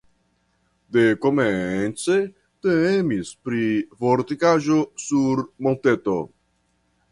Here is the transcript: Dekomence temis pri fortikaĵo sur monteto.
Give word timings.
Dekomence 0.95 2.15
temis 2.67 3.35
pri 3.49 3.63
fortikaĵo 4.01 4.81
sur 5.07 5.45
monteto. 5.69 6.19